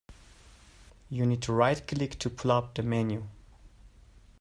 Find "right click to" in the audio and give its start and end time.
1.53-2.29